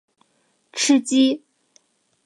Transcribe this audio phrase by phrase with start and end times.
[0.73, 1.43] 吃鸡